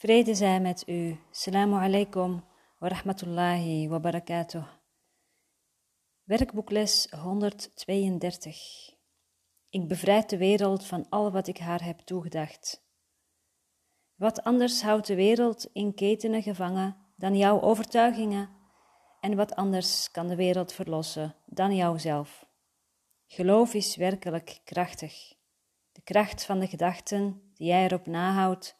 [0.00, 1.18] Vrede zij met u.
[1.30, 2.44] Assalamu alaikum
[2.78, 4.66] wa rahmatullahi wa barakatuh.
[6.22, 8.94] Werkboekles 132.
[9.68, 12.84] Ik bevrijd de wereld van al wat ik haar heb toegedacht.
[14.14, 18.48] Wat anders houdt de wereld in ketenen gevangen dan jouw overtuigingen,
[19.20, 22.46] en wat anders kan de wereld verlossen dan jouzelf.
[23.26, 25.34] Geloof is werkelijk krachtig.
[25.92, 28.78] De kracht van de gedachten die jij erop nahoudt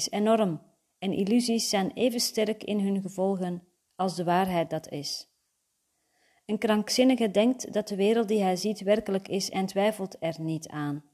[0.00, 0.60] is enorm
[0.98, 3.62] en illusies zijn even sterk in hun gevolgen
[3.96, 5.28] als de waarheid dat is.
[6.46, 10.68] Een krankzinnige denkt dat de wereld die hij ziet werkelijk is en twijfelt er niet
[10.68, 11.04] aan.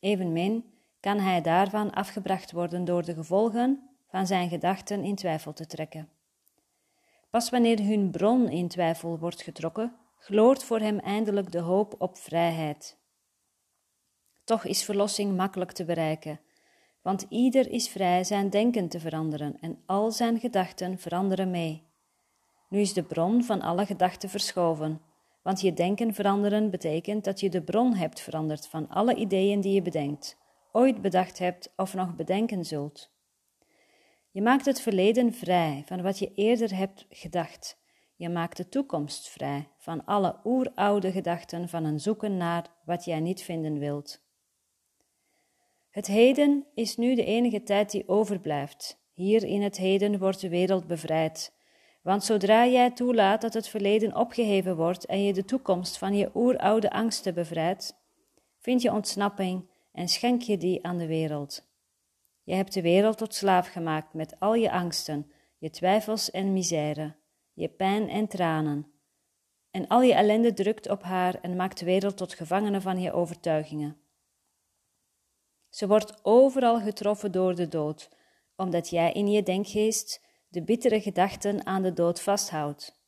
[0.00, 0.64] Evenmin
[1.00, 6.08] kan hij daarvan afgebracht worden door de gevolgen van zijn gedachten in twijfel te trekken.
[7.30, 12.16] Pas wanneer hun bron in twijfel wordt getrokken, gloort voor hem eindelijk de hoop op
[12.16, 12.98] vrijheid.
[14.44, 16.40] Toch is verlossing makkelijk te bereiken,
[17.02, 21.82] want ieder is vrij zijn denken te veranderen en al zijn gedachten veranderen mee.
[22.68, 25.00] Nu is de bron van alle gedachten verschoven,
[25.42, 29.72] want je denken veranderen betekent dat je de bron hebt veranderd van alle ideeën die
[29.72, 30.38] je bedenkt,
[30.72, 33.10] ooit bedacht hebt of nog bedenken zult.
[34.30, 37.78] Je maakt het verleden vrij van wat je eerder hebt gedacht.
[38.16, 43.20] Je maakt de toekomst vrij van alle oeroude gedachten van een zoeken naar wat jij
[43.20, 44.26] niet vinden wilt.
[45.98, 49.00] Het heden is nu de enige tijd die overblijft.
[49.12, 51.54] Hier in het heden wordt de wereld bevrijd.
[52.02, 56.30] Want zodra jij toelaat dat het verleden opgeheven wordt en je de toekomst van je
[56.34, 57.94] oeroude angsten bevrijdt,
[58.58, 61.68] vind je ontsnapping en schenk je die aan de wereld.
[62.42, 67.16] Je hebt de wereld tot slaaf gemaakt met al je angsten, je twijfels en misère,
[67.52, 68.86] je pijn en tranen.
[69.70, 73.12] En al je ellende drukt op haar en maakt de wereld tot gevangene van je
[73.12, 74.07] overtuigingen.
[75.78, 78.08] Ze wordt overal getroffen door de dood,
[78.56, 83.00] omdat jij in je denkgeest de bittere gedachten aan de dood vasthoudt.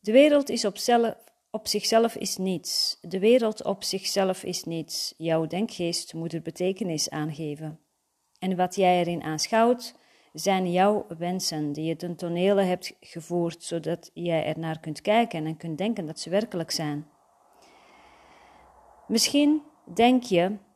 [0.00, 1.14] De wereld is op, zelf,
[1.50, 2.98] op zichzelf is niets.
[3.00, 5.14] De wereld op zichzelf is niets.
[5.16, 7.80] Jouw denkgeest moet er betekenis aangeven.
[8.38, 9.94] En wat jij erin aanschouwt,
[10.32, 15.46] zijn jouw wensen die je ten tonele hebt gevoerd, zodat jij er naar kunt kijken
[15.46, 17.06] en kunt denken dat ze werkelijk zijn.
[19.06, 19.62] Misschien
[19.94, 20.66] denk je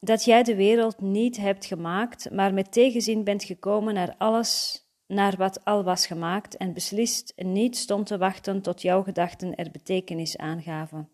[0.00, 5.36] dat jij de wereld niet hebt gemaakt, maar met tegenzin bent gekomen naar alles, naar
[5.36, 10.36] wat al was gemaakt en beslist niet stond te wachten tot jouw gedachten er betekenis
[10.36, 11.10] aangaven.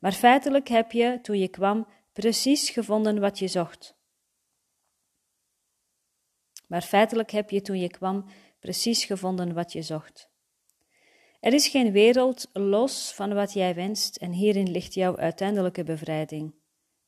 [0.00, 3.96] Maar feitelijk heb je, toen je kwam, precies gevonden wat je zocht.
[6.68, 8.26] Maar feitelijk heb je, toen je kwam,
[8.60, 10.30] precies gevonden wat je zocht.
[11.40, 16.54] Er is geen wereld los van wat jij wenst en hierin ligt jouw uiteindelijke bevrijding.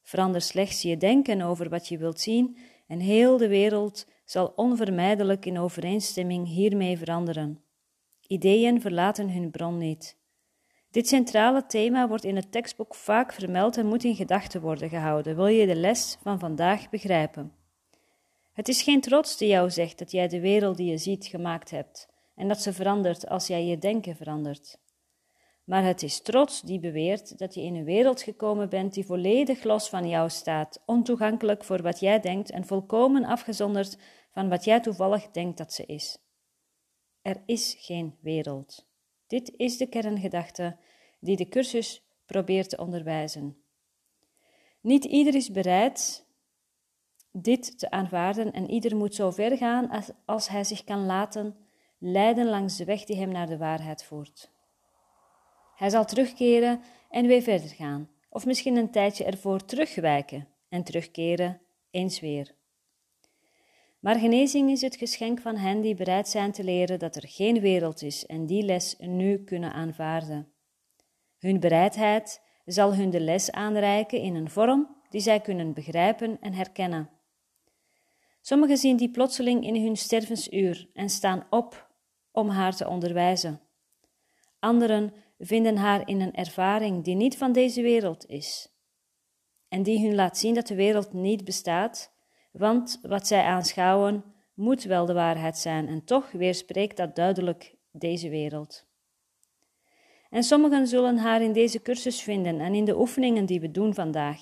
[0.04, 2.56] Verander slechts je denken over wat je wilt zien
[2.86, 7.62] en heel de wereld zal onvermijdelijk in overeenstemming hiermee veranderen.
[8.26, 10.16] Ideeën verlaten hun bron niet.
[10.90, 15.36] Dit centrale thema wordt in het tekstboek vaak vermeld en moet in gedachten worden gehouden,
[15.36, 17.52] wil je de les van vandaag begrijpen.
[18.52, 21.70] Het is geen trots die jou zegt dat jij de wereld die je ziet gemaakt
[21.70, 24.78] hebt en dat ze verandert als jij je denken verandert
[25.64, 29.64] maar het is trots die beweert dat je in een wereld gekomen bent die volledig
[29.64, 33.98] los van jou staat, ontoegankelijk voor wat jij denkt en volkomen afgezonderd
[34.30, 36.18] van wat jij toevallig denkt dat ze is.
[37.22, 38.86] Er is geen wereld.
[39.26, 40.76] Dit is de kerngedachte
[41.20, 43.56] die de cursus probeert te onderwijzen.
[44.80, 46.26] Niet ieder is bereid
[47.32, 51.56] dit te aanvaarden en ieder moet zo ver gaan als, als hij zich kan laten
[51.98, 54.53] leiden langs de weg die hem naar de waarheid voert.
[55.76, 56.80] Hij zal terugkeren
[57.10, 62.54] en weer verder gaan, of misschien een tijdje ervoor terugwijken en terugkeren eens weer.
[64.00, 67.60] Maar genezing is het geschenk van hen die bereid zijn te leren dat er geen
[67.60, 70.52] wereld is en die les nu kunnen aanvaarden.
[71.38, 76.52] Hun bereidheid zal hun de les aanreiken in een vorm die zij kunnen begrijpen en
[76.52, 77.10] herkennen.
[78.40, 81.90] Sommigen zien die plotseling in hun stervensuur en staan op
[82.32, 83.60] om haar te onderwijzen.
[84.58, 85.12] Anderen
[85.46, 88.74] vinden haar in een ervaring die niet van deze wereld is
[89.74, 92.12] en die hun laat zien dat de wereld niet bestaat,
[92.52, 94.24] want wat zij aanschouwen
[94.54, 98.86] moet wel de waarheid zijn en toch weerspreekt dat duidelijk deze wereld.
[100.30, 103.94] En sommigen zullen haar in deze cursus vinden en in de oefeningen die we doen
[103.94, 104.40] vandaag.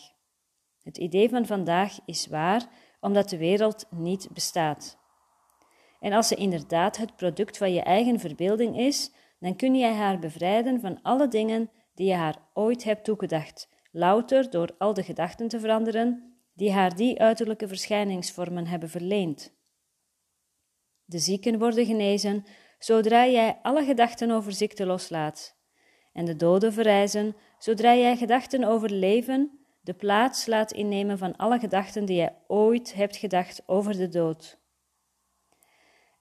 [0.83, 2.69] Het idee van vandaag is waar,
[3.01, 4.99] omdat de wereld niet bestaat.
[6.01, 9.13] En als ze inderdaad het product van je eigen verbeelding is,
[9.43, 14.51] dan kun jij haar bevrijden van alle dingen die je haar ooit hebt toegedacht, louter
[14.51, 19.55] door al de gedachten te veranderen die haar die uiterlijke verschijningsvormen hebben verleend.
[21.05, 22.45] De zieken worden genezen
[22.79, 25.57] zodra jij alle gedachten over ziekte loslaat,
[26.13, 31.59] en de doden verrijzen zodra jij gedachten over leven de plaats laat innemen van alle
[31.59, 34.62] gedachten die jij ooit hebt gedacht over de dood.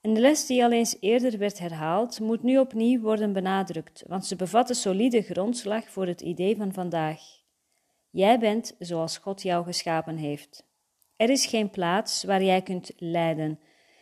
[0.02, 4.26] En de les die al eens eerder werd herhaald, moet nu opnieuw worden benadrukt, want
[4.26, 7.20] ze bevat een solide grondslag voor het idee van vandaag.
[8.10, 10.66] Jij bent zoals God jou geschapen heeft.
[11.16, 13.60] Er is geen plaats waar jij kunt lijden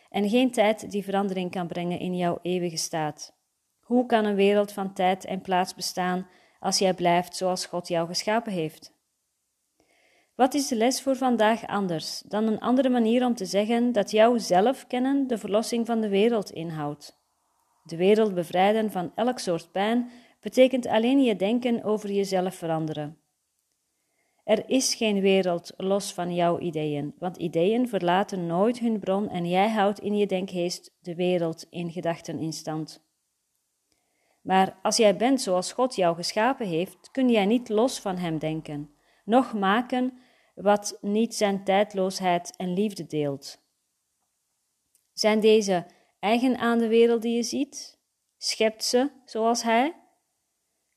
[0.09, 3.33] en geen tijd die verandering kan brengen in jouw eeuwige staat.
[3.79, 6.27] Hoe kan een wereld van tijd en plaats bestaan
[6.59, 8.93] als jij blijft zoals God jou geschapen heeft?
[10.35, 14.11] Wat is de les voor vandaag anders dan een andere manier om te zeggen dat
[14.11, 17.19] jouw zelf kennen de verlossing van de wereld inhoudt?
[17.83, 23.21] De wereld bevrijden van elk soort pijn betekent alleen je denken over jezelf veranderen.
[24.43, 29.49] Er is geen wereld los van jouw ideeën, want ideeën verlaten nooit hun bron en
[29.49, 33.03] jij houdt in je denkgeest de wereld in gedachten in stand.
[34.41, 38.37] Maar als jij bent zoals God jou geschapen heeft, kun jij niet los van Hem
[38.37, 38.89] denken,
[39.23, 40.19] noch maken
[40.55, 43.59] wat niet zijn tijdloosheid en liefde deelt.
[45.13, 45.85] Zijn deze
[46.19, 47.99] eigen aan de wereld die je ziet?
[48.37, 49.95] Schept ze zoals Hij?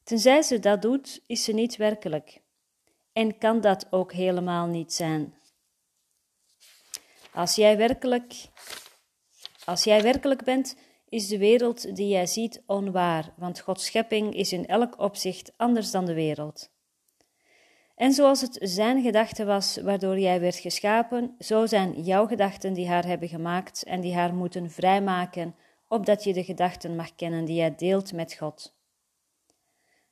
[0.03, 2.43] Tenzij ze dat doet, is ze niet werkelijk.
[3.12, 5.35] En kan dat ook helemaal niet zijn.
[7.32, 8.35] Als jij werkelijk,
[9.65, 10.77] als jij werkelijk bent,
[11.09, 15.91] is de wereld die jij ziet onwaar, want Gods schepping is in elk opzicht anders
[15.91, 16.74] dan de wereld.
[17.94, 22.88] En zoals het zijn gedachte was waardoor jij werd geschapen, zo zijn jouw gedachten die
[22.88, 25.55] haar hebben gemaakt en die haar moeten vrijmaken,
[25.88, 28.76] opdat je de gedachten mag kennen die jij deelt met God.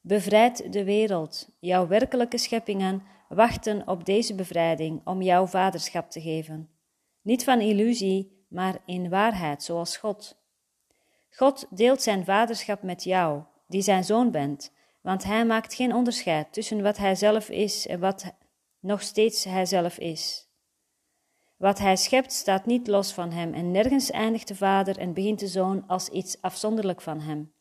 [0.01, 6.71] Bevrijd de wereld, jouw werkelijke scheppingen wachten op deze bevrijding om jouw vaderschap te geven.
[7.23, 10.41] Niet van illusie, maar in waarheid, zoals God.
[11.31, 16.53] God deelt zijn vaderschap met jou, die zijn zoon bent, want hij maakt geen onderscheid
[16.53, 18.35] tussen wat hij zelf is en wat
[18.81, 20.51] nog steeds hij zelf is.
[21.57, 25.41] Wat hij schept staat niet los van hem en nergens eindigt de vader en begint
[25.41, 27.53] de zoon als iets afzonderlijk van hem.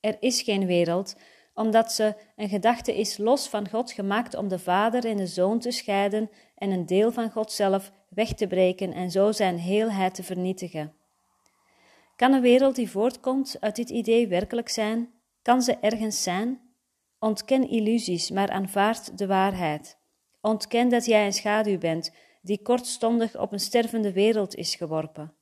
[0.00, 1.16] Er is geen wereld,
[1.54, 5.58] omdat ze een gedachte is los van God gemaakt om de vader en de zoon
[5.58, 10.14] te scheiden en een deel van God zelf weg te breken en zo zijn heelheid
[10.14, 10.94] te vernietigen.
[12.16, 15.12] Kan een wereld die voortkomt uit dit idee werkelijk zijn?
[15.44, 16.60] Kan ze ergens zijn?
[17.18, 19.98] Ontken illusies, maar aanvaard de waarheid.
[20.40, 22.12] Ontken dat jij een schaduw bent,
[22.42, 25.34] die kortstondig op een stervende wereld is geworpen.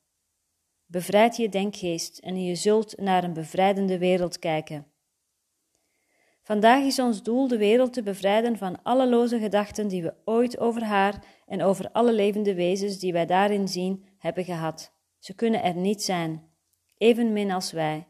[0.85, 4.87] Bevrijd je denkgeest en je zult naar een bevrijdende wereld kijken.
[6.41, 10.59] Vandaag is ons doel de wereld te bevrijden van alle loze gedachten die we ooit
[10.59, 14.93] over haar en over alle levende wezens die wij daarin zien hebben gehad.
[15.19, 16.49] Ze kunnen er niet zijn,
[16.97, 18.07] evenmin als wij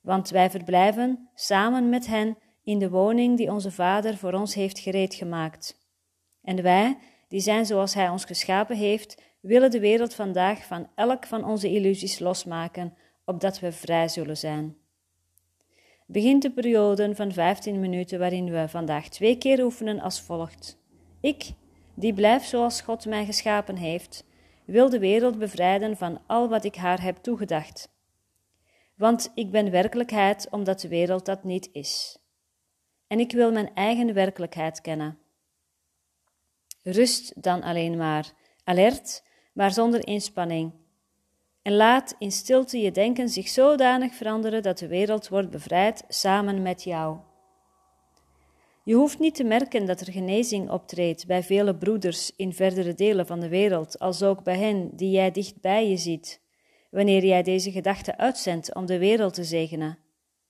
[0.00, 4.78] want wij verblijven samen met hen in de woning die onze Vader voor ons heeft
[4.78, 5.86] gereed gemaakt.
[6.42, 6.98] En wij,
[7.28, 11.68] die zijn zoals Hij ons geschapen heeft, willen de wereld vandaag van elk van onze
[11.68, 14.76] illusies losmaken, opdat we vrij zullen zijn.
[16.06, 20.78] Begint de periode van 15 minuten waarin we vandaag twee keer oefenen als volgt.
[21.20, 21.50] Ik,
[21.94, 24.24] die blijf zoals God mij geschapen heeft,
[24.64, 27.96] wil de wereld bevrijden van al wat ik haar heb toegedacht
[28.98, 32.18] want ik ben werkelijkheid omdat de wereld dat niet is.
[33.06, 35.18] En ik wil mijn eigen werkelijkheid kennen.
[36.82, 38.32] Rust dan alleen maar,
[38.64, 40.72] alert, maar zonder inspanning.
[41.62, 46.62] En laat in stilte je denken zich zodanig veranderen dat de wereld wordt bevrijd samen
[46.62, 47.18] met jou.
[48.84, 53.26] Je hoeft niet te merken dat er genezing optreedt bij vele broeders in verdere delen
[53.26, 56.40] van de wereld, als ook bij hen die jij dicht bij je ziet
[56.90, 59.98] wanneer jij deze gedachte uitzendt om de wereld te zegenen.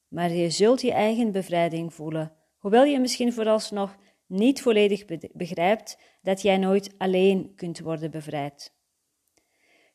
[0.09, 6.43] Maar je zult je eigen bevrijding voelen, hoewel je misschien vooralsnog niet volledig begrijpt dat
[6.43, 8.77] jij nooit alleen kunt worden bevrijd.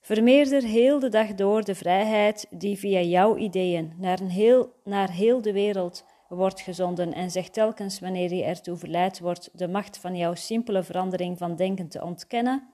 [0.01, 5.12] Vermeerder heel de dag door de vrijheid die via jouw ideeën naar, een heel, naar
[5.12, 9.97] heel de wereld wordt gezonden en zeg telkens wanneer je ertoe verleid wordt de macht
[9.97, 12.73] van jouw simpele verandering van denken te ontkennen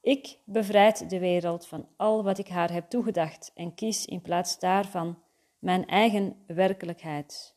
[0.00, 4.58] ik bevrijd de wereld van al wat ik haar heb toegedacht en kies in plaats
[4.58, 5.22] daarvan
[5.58, 7.54] mijn eigen werkelijkheid.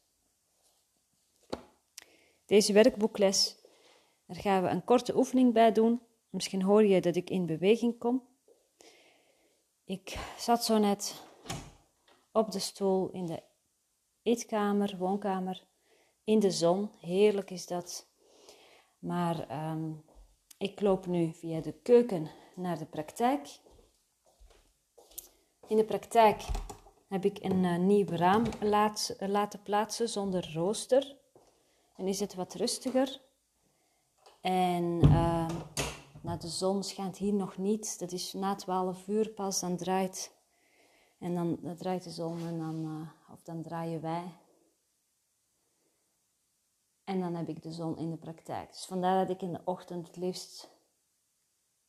[2.45, 3.55] Deze werkboekles,
[4.25, 6.01] daar gaan we een korte oefening bij doen.
[6.29, 8.27] Misschien hoor je dat ik in beweging kom.
[9.85, 11.23] Ik zat zo net
[12.31, 13.43] op de stoel in de
[14.21, 15.63] eetkamer, woonkamer,
[16.23, 16.89] in de zon.
[16.99, 18.07] Heerlijk is dat.
[18.99, 20.03] Maar um,
[20.63, 23.59] Ik loop nu via de keuken naar de praktijk.
[25.67, 26.43] In de praktijk
[27.07, 31.15] heb ik een uh, nieuw raam laat, laten plaatsen zonder rooster.
[31.95, 33.21] En is het wat rustiger.
[34.41, 35.47] En uh,
[36.39, 37.99] de zon schijnt hier nog niet.
[37.99, 39.59] Dat is na 12 uur pas.
[39.59, 40.35] Dan draait,
[41.19, 44.23] en dan, dan draait de zon en dan, uh, of dan draaien wij.
[47.03, 48.71] En dan heb ik de zon in de praktijk.
[48.71, 50.69] Dus vandaar dat ik in de ochtend het liefst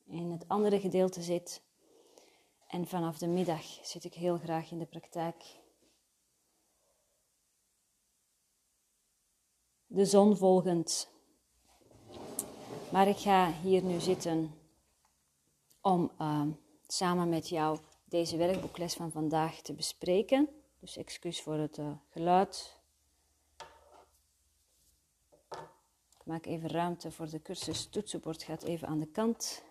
[0.05, 1.63] in het andere gedeelte zit.
[2.67, 5.45] En vanaf de middag zit ik heel graag in de praktijk.
[9.87, 11.09] De zon volgend.
[12.93, 14.55] Maar ik ga hier nu zitten
[15.81, 16.47] om uh,
[16.87, 20.49] samen met jou deze werkboekles van vandaag te bespreken.
[20.81, 22.79] Dus excuus voor het uh, geluid.
[25.51, 27.87] Ik maak even ruimte voor de cursus.
[27.87, 29.63] Toetsenbord gaat even aan de kant.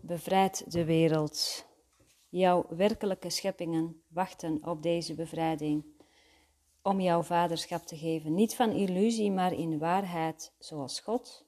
[0.00, 1.66] Bevrijd de wereld.
[2.28, 5.84] Jouw werkelijke scheppingen wachten op deze bevrijding.
[6.82, 11.46] Om jouw vaderschap te geven, niet van illusie, maar in waarheid, zoals God.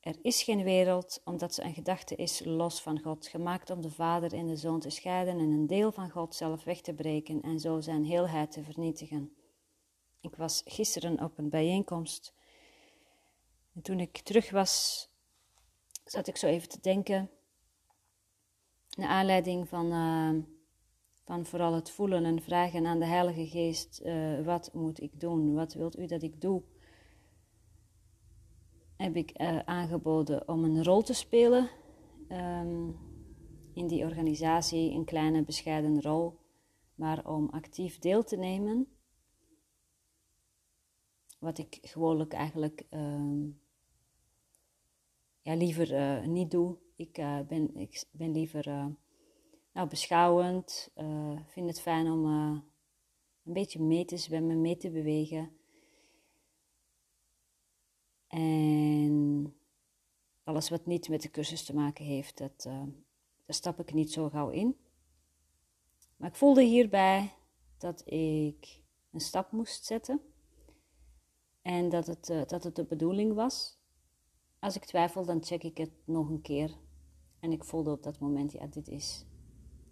[0.00, 3.90] Er is geen wereld, omdat ze een gedachte is los van God, gemaakt om de
[3.90, 7.40] Vader en de Zoon te scheiden en een deel van God zelf weg te breken
[7.40, 9.32] en zo zijn heelheid te vernietigen.
[10.20, 12.32] Ik was gisteren op een bijeenkomst
[13.74, 15.08] en toen ik terug was,
[16.04, 17.30] zat ik zo even te denken,
[18.96, 20.42] naar aanleiding van, uh,
[21.24, 25.54] van vooral het voelen en vragen aan de Heilige Geest, uh, wat moet ik doen?
[25.54, 26.62] Wat wilt u dat ik doe?
[28.98, 31.70] Heb ik uh, aangeboden om een rol te spelen
[32.28, 32.96] um,
[33.74, 36.38] in die organisatie, een kleine bescheiden rol,
[36.94, 38.86] maar om actief deel te nemen.
[41.38, 43.60] Wat ik gewoonlijk eigenlijk um,
[45.42, 46.76] ja, liever uh, niet doe.
[46.96, 48.64] Ik, uh, ben, ik ben liever
[49.72, 50.92] nou, beschouwend.
[51.46, 52.62] vind het fijn om een
[53.52, 55.57] beetje mee te zwemmen, mee te bewegen.
[58.28, 59.54] En
[60.44, 62.86] alles wat niet met de cursus te maken heeft, dat, daar
[63.46, 64.76] stap ik niet zo gauw in.
[66.16, 67.32] Maar ik voelde hierbij
[67.78, 68.80] dat ik
[69.10, 70.20] een stap moest zetten.
[71.62, 73.78] En dat het, dat het de bedoeling was
[74.58, 76.76] als ik twijfel, dan check ik het nog een keer.
[77.40, 79.24] En ik voelde op dat moment, ja, dit is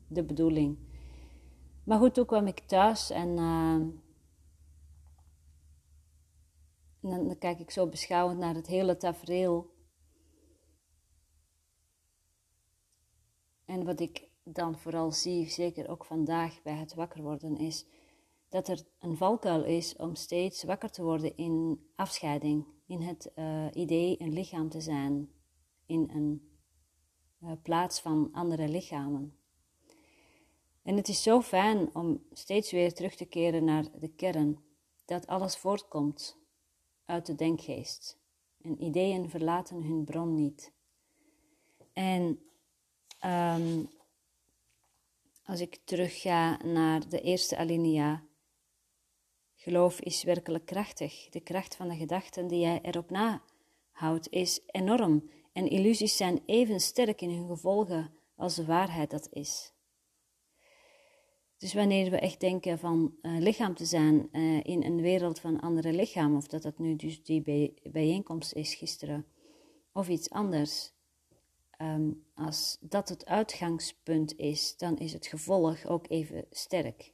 [0.08, 0.78] de bedoeling.
[1.84, 3.80] Maar goed, toen kwam ik thuis en, uh,
[7.06, 9.74] en dan, dan, kijk ik zo beschouwend naar het hele tafereel.
[13.64, 17.86] En wat ik dan vooral zie, zeker ook vandaag bij het wakker worden, is
[18.48, 23.66] dat er een valkuil is om steeds wakker te worden in afscheiding in het uh,
[23.72, 25.30] idee een lichaam te zijn
[25.86, 26.50] in een
[27.42, 29.36] uh, plaats van andere lichamen.
[30.82, 34.58] En het is zo fijn om steeds weer terug te keren naar de kern,
[35.04, 36.45] dat alles voortkomt
[37.06, 38.18] uit de denkgeest.
[38.62, 40.72] En ideeën verlaten hun bron niet.
[41.92, 42.40] En
[43.24, 43.88] um,
[45.44, 48.26] als ik terugga naar de eerste alinea,
[49.66, 51.28] Geloof is werkelijk krachtig.
[51.28, 56.80] De kracht van de gedachten die jij erop nahoudt is enorm en illusies zijn even
[56.80, 59.72] sterk in hun gevolgen als de waarheid dat is.
[61.58, 65.60] Dus wanneer we echt denken van uh, lichaam te zijn uh, in een wereld van
[65.60, 69.26] andere lichamen, of dat dat nu dus die bij, bijeenkomst is gisteren,
[69.92, 70.92] of iets anders,
[71.82, 77.12] um, als dat het uitgangspunt is, dan is het gevolg ook even sterk.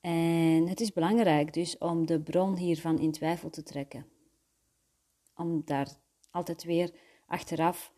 [0.00, 4.06] En het is belangrijk dus om de bron hiervan in twijfel te trekken.
[5.34, 5.88] Om daar
[6.30, 6.90] altijd weer
[7.26, 7.92] achteraf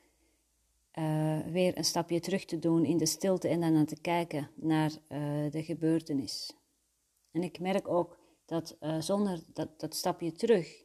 [0.99, 4.91] uh, weer een stapje terug te doen in de stilte en dan te kijken naar
[4.91, 6.57] uh, de gebeurtenis.
[7.31, 10.85] En ik merk ook dat uh, zonder dat, dat stapje terug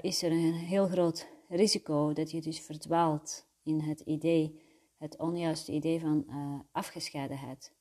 [0.00, 4.60] is er een heel groot risico dat je dus verdwaalt in het idee,
[4.98, 6.26] het onjuiste idee van
[6.72, 7.72] afgescheidenheid.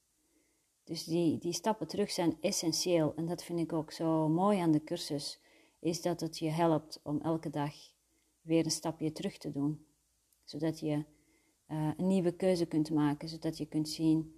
[0.84, 3.14] Dus die, die stappen terug zijn essentieel.
[3.16, 5.40] En dat vind ik ook zo mooi aan de cursus,
[5.80, 7.74] is dat het je helpt om elke dag
[8.42, 9.86] weer een stapje terug te doen.
[10.44, 11.06] Zodat je
[11.68, 14.34] uh, een nieuwe keuze kunt maken, zodat je kunt zien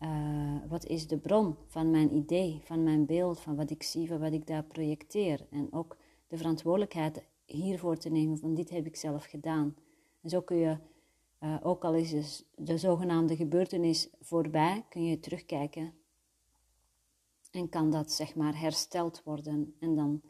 [0.00, 4.08] uh, wat is de bron van mijn idee, van mijn beeld, van wat ik zie,
[4.08, 5.46] van wat ik daar projecteer.
[5.50, 9.76] En ook de verantwoordelijkheid hiervoor te nemen van dit heb ik zelf gedaan.
[10.22, 10.78] En zo kun je,
[11.40, 15.94] uh, ook al is dus de zogenaamde gebeurtenis voorbij, kun je terugkijken
[17.50, 19.74] en kan dat zeg maar hersteld worden.
[19.78, 20.22] En dan,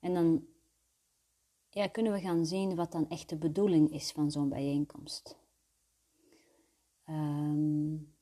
[0.00, 0.46] en dan
[1.74, 5.36] ja, kunnen we gaan zien wat dan echt de bedoeling is van zo'n bijeenkomst.
[7.08, 8.14] Um,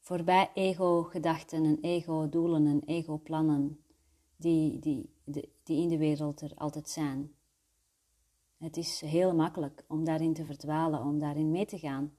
[0.00, 3.80] voorbij ego-gedachten en ego-doelen en ego-plannen
[4.36, 5.10] die, die,
[5.62, 7.34] die in de wereld er altijd zijn.
[8.58, 12.16] Het is heel makkelijk om daarin te verdwalen, om daarin mee te gaan.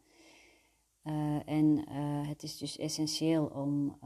[1.03, 3.97] Uh, en uh, het is dus essentieel om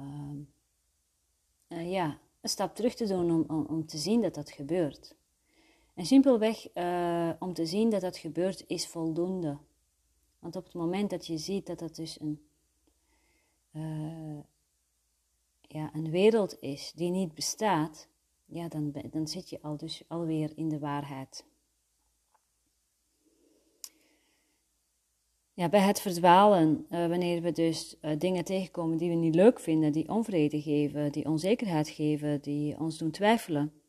[1.68, 5.16] uh, ja, een stap terug te doen om, om, te zien dat dat gebeurt.
[5.93, 6.67] En simpelweg
[7.39, 9.57] om te zien dat dat gebeurt is voldoende.
[10.39, 12.41] Want op het moment dat je ziet dat dat dus een,
[15.62, 18.07] ja, een wereld is die niet bestaat,
[18.45, 21.45] ja, dan, dan zit je al dus alweer in de waarheid.
[25.53, 29.91] Ja, bij het verdwalen, uh, wanneer we dus dingen tegenkomen die we niet leuk vinden,
[29.91, 33.81] die onvrede geven, die onzekerheid geven, die ons doen twijfelen,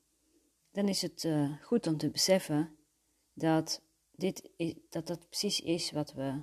[0.72, 2.76] dan is het uh, goed om te beseffen
[3.32, 6.42] dat, dit is, dat dat precies is wat we,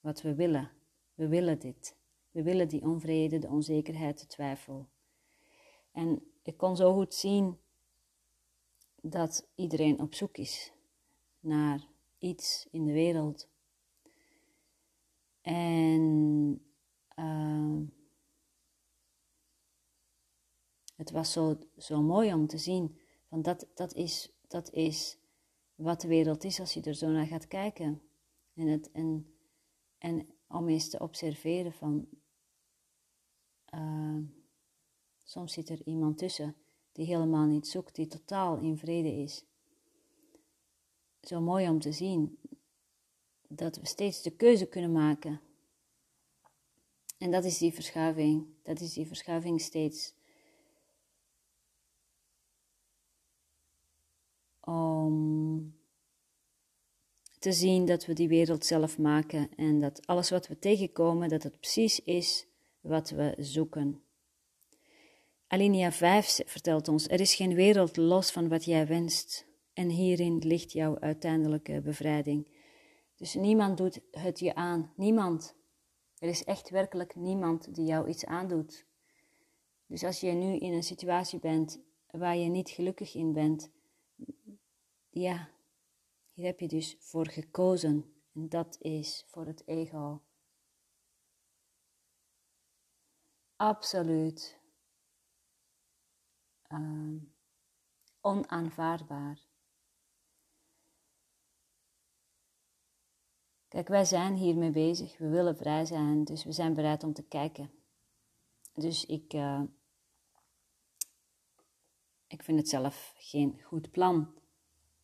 [0.00, 0.70] wat we willen.
[1.14, 1.96] We willen dit.
[2.30, 4.88] We willen die onvrede, de onzekerheid, de twijfel.
[5.92, 7.58] En ik kon zo goed zien
[9.00, 10.72] dat iedereen op zoek is
[11.40, 11.86] naar
[12.18, 13.48] iets in de wereld
[15.44, 16.60] en
[17.18, 17.80] uh,
[20.96, 22.98] het was zo, zo mooi om te zien,
[23.34, 25.18] van dat, dat, is, dat is
[25.74, 28.02] wat de wereld is als je er zo naar gaat kijken.
[28.54, 29.34] En, het, en,
[29.98, 32.08] en om eens te observeren van,
[33.74, 34.18] uh,
[35.22, 36.56] soms zit er iemand tussen
[36.92, 39.44] die helemaal niet zoekt, die totaal in vrede is.
[41.20, 42.38] Zo mooi om te zien
[43.48, 45.40] dat we steeds de keuze kunnen maken.
[47.18, 48.46] En dat is die verschuiving.
[48.62, 50.14] Dat is die verschuiving steeds.
[54.64, 55.74] Om
[57.38, 61.42] te zien dat we die wereld zelf maken en dat alles wat we tegenkomen, dat
[61.42, 62.46] het precies is
[62.80, 64.02] wat we zoeken.
[65.46, 69.46] Alinea 5 vertelt ons: er is geen wereld los van wat jij wenst.
[69.72, 72.48] En hierin ligt jouw uiteindelijke bevrijding.
[73.16, 74.92] Dus niemand doet het je aan.
[74.96, 75.56] Niemand.
[76.18, 78.86] Er is echt werkelijk niemand die jou iets aandoet.
[79.86, 83.70] Dus als je nu in een situatie bent waar je niet gelukkig in bent,
[85.14, 85.48] ja,
[86.32, 88.14] hier heb je dus voor gekozen.
[88.32, 90.22] En dat is voor het ego.
[93.56, 94.60] Absoluut
[96.68, 97.22] uh,
[98.20, 99.38] onaanvaardbaar.
[103.68, 105.18] Kijk, wij zijn hiermee bezig.
[105.18, 107.70] We willen vrij zijn, dus we zijn bereid om te kijken.
[108.72, 109.62] Dus ik, uh,
[112.26, 114.43] ik vind het zelf geen goed plan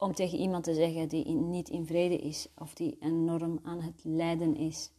[0.01, 4.05] om tegen iemand te zeggen die niet in vrede is of die enorm aan het
[4.05, 4.91] lijden is.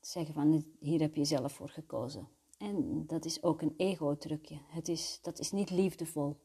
[0.00, 2.28] Zeggen van hier heb je zelf voor gekozen.
[2.58, 4.58] En dat is ook een ego-trucje.
[4.66, 6.36] Het is, dat is niet liefdevol.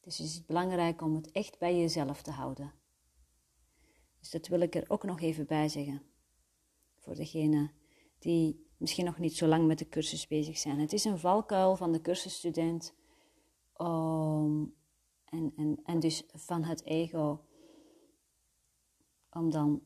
[0.00, 2.72] Dus het is belangrijk om het echt bij jezelf te houden.
[4.18, 6.02] Dus dat wil ik er ook nog even bij zeggen.
[6.96, 7.70] Voor degene
[8.18, 10.78] die misschien nog niet zo lang met de cursus bezig zijn.
[10.78, 12.94] Het is een valkuil van de cursusstudent.
[13.76, 14.74] Um,
[15.36, 17.44] en, en, en dus van het ego.
[19.30, 19.82] Om dan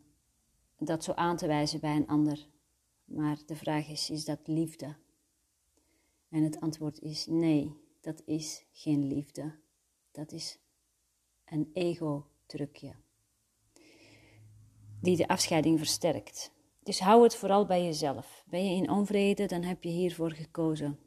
[0.79, 2.49] dat zo aan te wijzen bij een ander.
[3.05, 4.97] Maar de vraag is, is dat liefde?
[6.29, 9.59] En het antwoord is nee, dat is geen liefde.
[10.11, 10.59] Dat is
[11.45, 12.95] een ego-trucje
[15.01, 16.53] die de afscheiding versterkt.
[16.83, 18.45] Dus hou het vooral bij jezelf.
[18.47, 20.99] Ben je in onvrede, dan heb je hiervoor gekozen.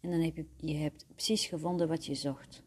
[0.00, 2.62] En dan heb je, je hebt precies gevonden wat je zocht.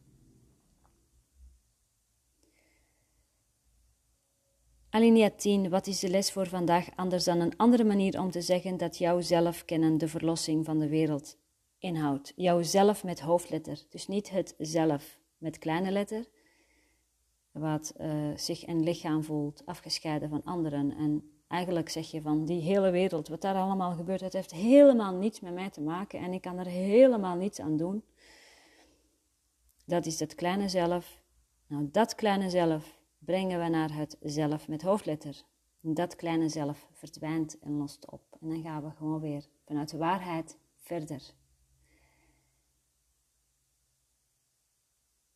[4.91, 5.69] Alinea 10.
[5.69, 8.97] Wat is de les voor vandaag anders dan een andere manier om te zeggen dat
[8.97, 11.37] jouw zelf kennen de verlossing van de wereld
[11.79, 12.33] inhoudt?
[12.35, 13.83] Jouw zelf met hoofdletter.
[13.89, 16.25] Dus niet het zelf met kleine letter,
[17.51, 20.95] wat uh, zich een lichaam voelt, afgescheiden van anderen.
[20.97, 25.13] En eigenlijk zeg je van die hele wereld, wat daar allemaal gebeurt, het heeft helemaal
[25.13, 28.03] niets met mij te maken en ik kan er helemaal niets aan doen.
[29.85, 31.23] Dat is het kleine zelf.
[31.67, 35.43] Nou, dat kleine zelf brengen we naar het zelf met hoofdletter.
[35.81, 38.21] Dat kleine zelf verdwijnt en lost op.
[38.41, 41.33] En dan gaan we gewoon weer vanuit de waarheid verder.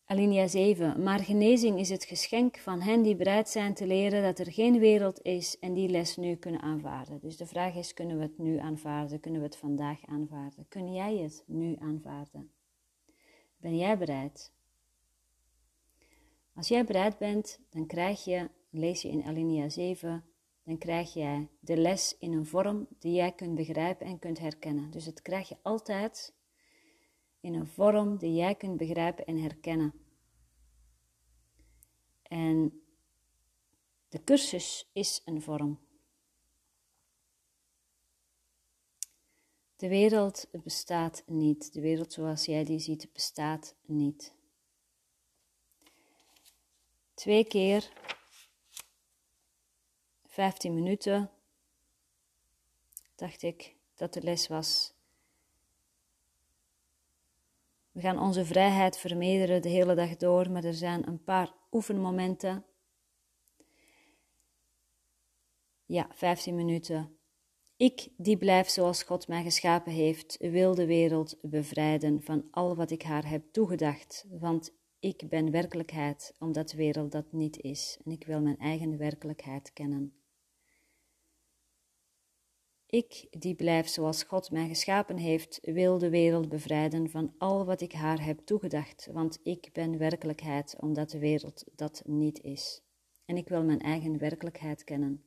[0.06, 1.04] Alinea 7.
[1.04, 4.80] Maar genezing is het geschenk van hen die bereid zijn te leren dat er geen
[4.80, 7.20] wereld is en die les nu kunnen aanvaarden.
[7.20, 9.20] Dus de vraag is: kunnen we het nu aanvaarden?
[9.20, 10.66] Kunnen we het vandaag aanvaarden?
[10.70, 12.52] Kun jij het nu aanvaarden?
[13.58, 14.52] Ben jij bereid?
[16.56, 20.26] Als jij bereid bent, dan krijg je, lees je in Alinea 7,
[20.64, 24.92] dan krijg jij de les in een vorm die jij kunt begrijpen en kunt herkennen.
[24.92, 26.34] Dus het krijg je altijd
[27.40, 29.94] in een vorm die jij kunt begrijpen en herkennen.
[32.22, 32.82] En
[34.10, 35.80] de cursus is een vorm.
[39.76, 41.74] De wereld bestaat niet.
[41.74, 44.36] De wereld zoals jij die ziet bestaat niet.
[47.14, 47.92] Twee keer
[50.26, 51.30] 15 minuten
[53.16, 54.94] dacht ik dat de les was.
[57.92, 62.66] We gaan onze vrijheid vermeerderen de hele dag door, maar er zijn een paar oefenmomenten.
[65.86, 67.18] Ja, 15 minuten.
[67.78, 72.92] Ik, die blijf zoals God mij geschapen heeft, wil de wereld bevrijden van al wat
[72.92, 74.74] ik haar heb toegedacht, want
[75.04, 79.74] ik ben werkelijkheid, omdat de wereld dat niet is en ik wil mijn eigen werkelijkheid
[79.74, 80.14] kennen.
[82.86, 87.82] Ik, die blijf zoals God mij geschapen heeft, wil de wereld bevrijden van al wat
[87.82, 92.82] ik haar heb toegedacht, want ik ben werkelijkheid, omdat de wereld dat niet is.
[93.26, 95.24] En ik wil mijn eigen werkelijkheid kennen.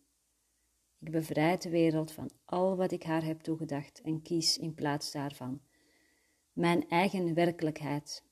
[0.99, 5.13] Ik bevrijd de wereld van al wat ik haar heb toegedacht en kies in plaats
[5.13, 5.61] daarvan
[6.57, 8.25] mijn eigen werkelijkheid.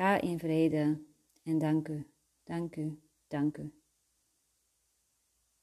[0.00, 0.98] Ga in vrede
[1.42, 2.06] en dank u,
[2.44, 3.72] dank u, dank u.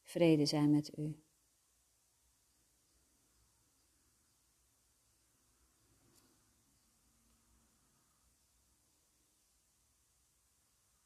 [0.02, 1.27] Vrede zijn met u.